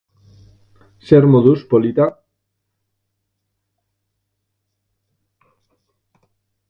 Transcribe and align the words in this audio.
Zer 1.09 1.27
moduz, 1.33 1.59
polita? 1.73 2.07